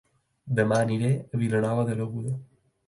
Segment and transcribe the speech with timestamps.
[0.59, 2.39] Dema aniré a Vilanova de l'Aguda